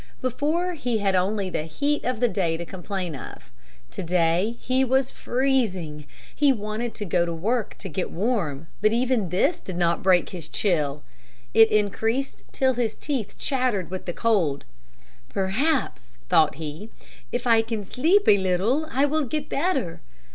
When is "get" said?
7.87-8.09, 19.25-19.49